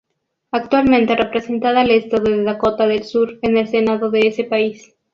[0.49, 4.95] Actualmente representada al estado de Dakota del Sur en el Senado de ese país.